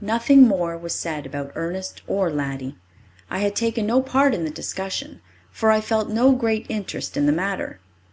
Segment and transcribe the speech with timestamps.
[0.00, 2.74] Nothing more was said about Ernest or Laddie.
[3.30, 5.20] I had taken no part in the discussion,
[5.52, 7.78] for I felt no great interest in the matter.